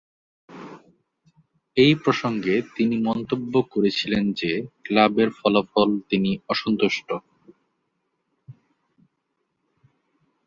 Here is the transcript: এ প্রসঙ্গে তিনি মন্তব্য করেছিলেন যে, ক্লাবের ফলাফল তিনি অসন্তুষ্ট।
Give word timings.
এ 1.77 1.95
প্রসঙ্গে 2.03 2.55
তিনি 2.75 2.95
মন্তব্য 2.99 3.53
করেছিলেন 3.71 4.23
যে, 4.31 4.51
ক্লাবের 4.83 5.29
ফলাফল 5.29 5.89
তিনি 6.09 6.31
অসন্তুষ্ট। 6.49 7.09